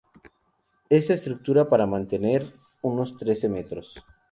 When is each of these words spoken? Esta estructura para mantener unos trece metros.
Esta 0.89 1.13
estructura 1.13 1.69
para 1.69 1.85
mantener 1.85 2.55
unos 2.81 3.17
trece 3.17 3.49
metros. 3.49 4.03